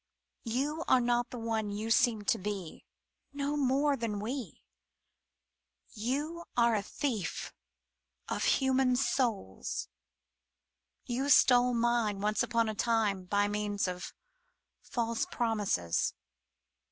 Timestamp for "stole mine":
11.29-12.19